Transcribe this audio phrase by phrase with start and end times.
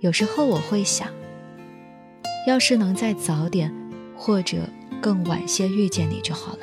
[0.00, 1.08] 有时候我会想，
[2.46, 3.74] 要是能再早点
[4.16, 4.58] 或者
[5.02, 6.60] 更晚些遇见你就好了。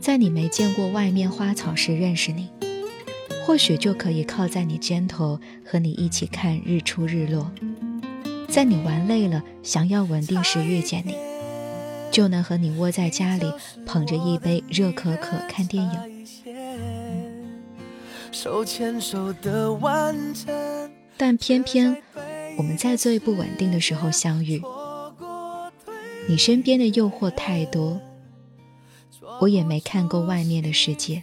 [0.00, 2.48] 在你没见过外面花草时认识你，
[3.44, 7.52] 或许就可以靠在你肩头和你一起看日出日落。
[8.48, 11.14] 在你玩累了想要稳定时遇见你，
[12.10, 13.52] 就能和你窝在家里
[13.84, 16.26] 捧着一杯热可可看电影。
[18.32, 20.46] 手牵手的完整
[21.22, 21.96] 但偏偏
[22.58, 24.60] 我们在最不稳定的时候相遇，
[26.28, 28.00] 你身边的诱惑太多。
[29.40, 31.22] 我也没看过外面的世界，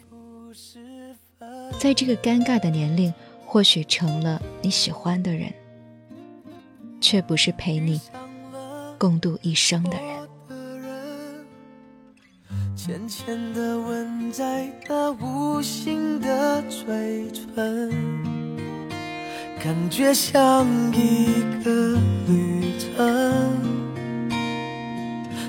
[1.77, 3.13] 在这个尴尬的年龄，
[3.45, 5.53] 或许成了你喜欢的人，
[7.01, 7.99] 却不是陪你
[8.97, 10.29] 共度一生的人。
[12.73, 18.38] 浅浅的吻在那无形的嘴唇，
[19.61, 21.69] 感觉像一个
[22.25, 23.59] 旅程。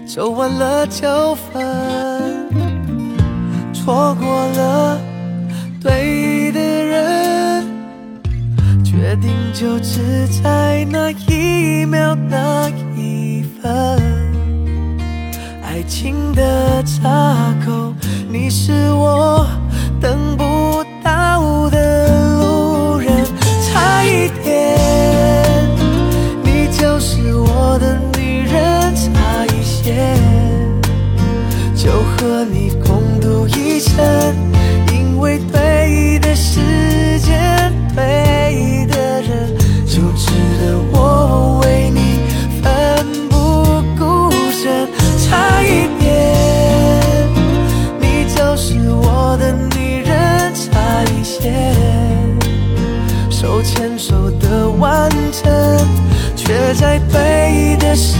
[0.05, 2.51] 走完了就分，
[3.73, 5.01] 错过了
[5.81, 7.65] 对的人，
[8.85, 14.03] 决定就只在那一秒那一分。
[15.63, 17.95] 爱情的岔口，
[18.29, 19.47] 你是我
[20.01, 20.30] 等
[53.41, 55.51] 手牵手的完整，
[56.37, 58.19] 却在背的时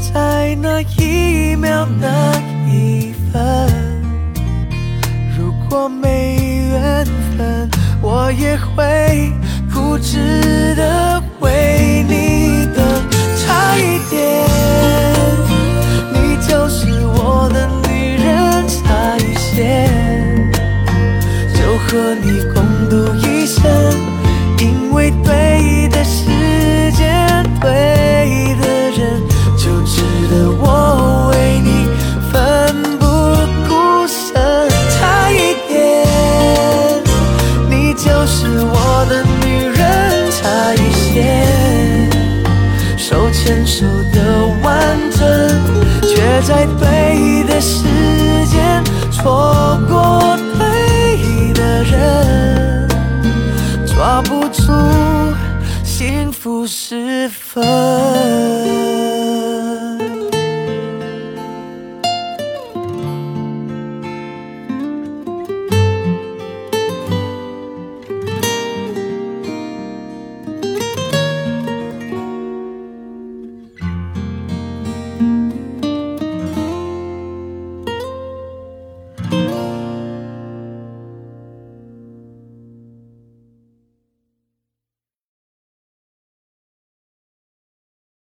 [0.00, 2.32] 在那一秒那
[2.66, 3.70] 一分。
[5.38, 6.36] 如果没
[6.70, 7.06] 缘
[7.36, 7.70] 分
[8.02, 9.32] 我也会
[9.72, 10.69] 固执。
[42.96, 45.20] 手牵手的完整，
[46.02, 47.84] 却在对的时
[48.46, 52.88] 间错过对的人，
[53.86, 54.72] 抓不住
[55.82, 58.79] 幸福时分。